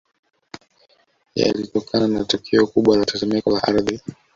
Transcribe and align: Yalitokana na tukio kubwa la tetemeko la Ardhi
Yalitokana 1.35 2.07
na 2.07 2.23
tukio 2.23 2.67
kubwa 2.67 2.97
la 2.97 3.05
tetemeko 3.05 3.51
la 3.51 3.63
Ardhi 3.63 4.01